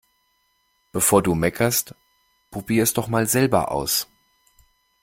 Bevor 0.91 1.21
du 1.21 1.35
meckerst, 1.35 1.93
probier' 2.49 2.81
es 2.81 2.93
doch 2.93 3.07
mal 3.07 3.27
selber 3.27 3.69
aus! 3.69 4.07